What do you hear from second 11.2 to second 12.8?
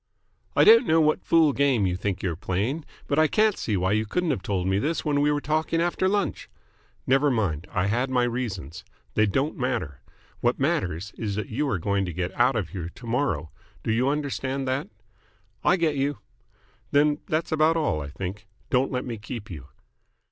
that you are going to get out of